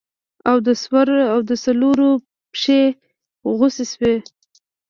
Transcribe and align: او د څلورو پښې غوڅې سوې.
او 1.33 1.39
د 1.49 1.51
څلورو 1.63 2.09
پښې 2.53 2.81
غوڅې 3.57 3.85
سوې. 3.91 4.15